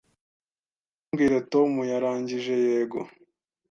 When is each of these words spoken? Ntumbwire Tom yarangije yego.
Ntumbwire 1.01 1.37
Tom 1.51 1.71
yarangije 1.91 2.53
yego. 2.65 2.99